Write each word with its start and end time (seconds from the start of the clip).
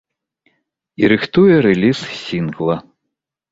І 1.01 1.11
рыхтуе 1.13 1.55
рэліз 1.67 1.97
сінгла. 2.25 2.81